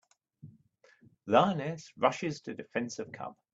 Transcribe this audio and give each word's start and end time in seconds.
Lioness 1.27 1.93
Rushes 1.95 2.41
to 2.41 2.55
Defense 2.55 2.97
of 2.97 3.11
Cub. 3.11 3.35